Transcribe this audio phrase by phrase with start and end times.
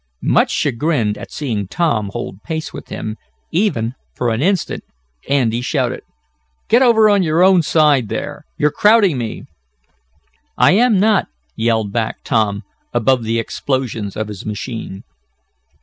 [0.23, 3.17] Much chagrined at seeing Tom hold pace with him,
[3.51, 4.83] even for an instant,
[5.29, 6.01] Andy shouted:
[6.69, 8.43] "Get over on your own side there!
[8.57, 9.43] You're crowding me!"
[10.57, 15.03] "I am not!" yelled back Tom, above the explosions of his machine.